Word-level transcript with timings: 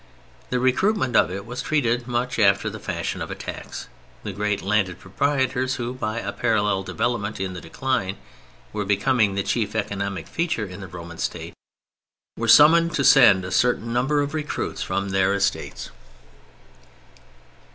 The 0.49 0.59
recruitment 0.59 1.15
of 1.15 1.29
it 1.29 1.45
was 1.45 1.61
treated 1.61 2.07
much 2.07 2.39
after 2.39 2.71
the 2.71 2.79
fashion 2.79 3.21
of 3.21 3.29
a 3.29 3.35
tax; 3.35 3.87
the 4.23 4.33
great 4.33 4.63
landed 4.63 4.97
proprietors 4.97 5.75
(who, 5.75 5.93
by 5.93 6.17
a 6.19 6.31
parallel 6.31 6.81
development 6.81 7.39
in 7.39 7.53
the 7.53 7.61
decline, 7.61 8.17
were 8.73 8.83
becoming 8.83 9.35
the 9.35 9.43
chief 9.43 9.75
economic 9.75 10.25
feature 10.27 10.65
in 10.65 10.79
the 10.79 10.87
Roman 10.87 11.19
State) 11.19 11.53
were 12.35 12.47
summoned 12.47 12.95
to 12.95 13.03
send 13.03 13.45
a 13.45 13.51
certain 13.51 13.93
number 13.93 14.21
of 14.23 14.33
recruits 14.33 14.81
from 14.81 15.09
their 15.09 15.35
estates. 15.35 15.91